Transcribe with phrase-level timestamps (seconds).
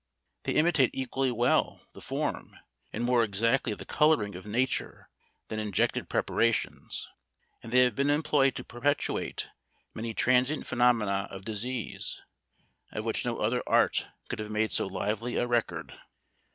[0.45, 2.57] They imitate equally well the form,
[2.91, 5.11] and more exactly the colouring, of nature
[5.47, 7.07] than injected preparations;
[7.61, 9.51] and they have been employed to perpetuate
[9.93, 12.19] many transient phenomena of disease,
[12.91, 15.93] of which no other art could have made so lively a record.